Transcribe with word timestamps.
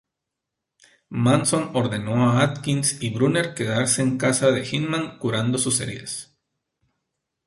Manson 1.11 1.69
ordenó 1.75 2.23
a 2.27 2.41
Atkins 2.41 3.03
y 3.03 3.11
Brunner 3.13 3.53
quedarse 3.53 4.01
en 4.01 4.17
casa 4.17 4.49
de 4.49 4.65
Hinman 4.67 5.19
curando 5.19 5.59
sus 5.59 5.79
heridas. 5.79 6.35